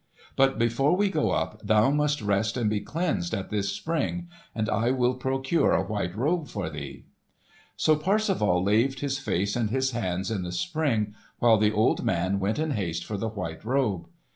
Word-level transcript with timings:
But 0.35 0.57
before 0.57 0.95
we 0.95 1.09
go 1.11 1.29
up, 1.29 1.61
thou 1.63 1.91
must 1.91 2.23
rest 2.23 2.57
and 2.57 2.71
be 2.71 2.79
cleansed 2.79 3.35
at 3.35 3.51
this 3.51 3.69
spring; 3.71 4.29
and 4.55 4.67
I 4.67 4.89
will 4.89 5.13
procure 5.13 5.73
a 5.73 5.83
white 5.83 6.17
robe 6.17 6.47
for 6.47 6.71
thee." 6.71 7.05
So 7.75 7.95
Parsifal 7.95 8.63
laved 8.63 9.01
his 9.01 9.19
face 9.19 9.55
and 9.55 9.69
his 9.69 9.91
hands 9.91 10.31
at 10.31 10.41
the 10.41 10.51
spring, 10.53 11.13
while 11.37 11.59
the 11.59 11.71
old 11.71 12.03
man 12.03 12.39
went 12.39 12.57
in 12.57 12.71
haste 12.71 13.05
for 13.05 13.15
the 13.17 13.29
white 13.29 13.63
robe. 13.63 14.07